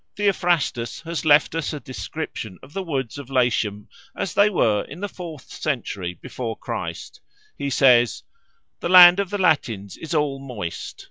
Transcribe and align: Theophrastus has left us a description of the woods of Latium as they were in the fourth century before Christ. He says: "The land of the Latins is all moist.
Theophrastus 0.15 1.01
has 1.01 1.25
left 1.25 1.53
us 1.53 1.73
a 1.73 1.79
description 1.79 2.57
of 2.63 2.73
the 2.73 2.81
woods 2.81 3.19
of 3.19 3.29
Latium 3.29 3.87
as 4.17 4.33
they 4.33 4.49
were 4.49 4.81
in 4.85 4.99
the 4.99 5.07
fourth 5.07 5.49
century 5.51 6.15
before 6.19 6.57
Christ. 6.57 7.21
He 7.55 7.69
says: 7.69 8.23
"The 8.79 8.89
land 8.89 9.19
of 9.19 9.29
the 9.29 9.37
Latins 9.37 9.97
is 9.97 10.15
all 10.15 10.39
moist. 10.39 10.99